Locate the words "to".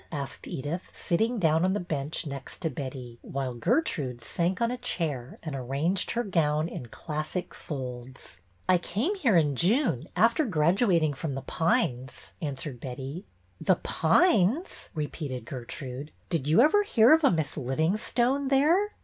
2.61-2.71